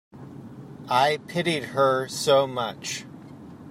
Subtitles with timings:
[0.89, 3.05] I pitied her so much.